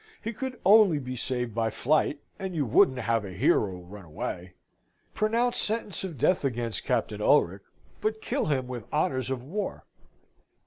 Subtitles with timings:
[0.19, 4.53] He could only be saved by flight, and you wouldn't have a hero run away!
[5.13, 7.61] Pronounce sentence of death against Captain Ulric,
[8.01, 9.85] but kill him with honours of war."